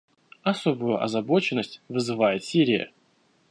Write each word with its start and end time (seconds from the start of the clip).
Особую 0.41 0.99
озабоченность 1.03 1.79
вызывает 1.87 2.43
Сирия. 2.43 2.91